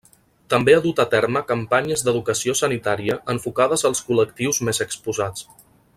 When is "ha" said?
0.75-0.79